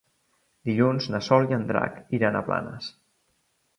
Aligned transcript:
Dilluns 0.69 1.09
na 1.15 1.21
Sol 1.29 1.47
i 1.51 1.57
en 1.59 1.67
Drac 1.73 1.99
iran 2.21 2.39
a 2.41 2.45
Blanes. 2.49 2.89